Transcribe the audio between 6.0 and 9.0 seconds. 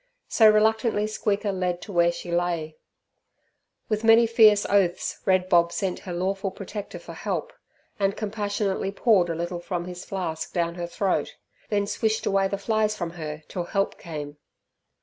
her lawful protector for help, and compassionately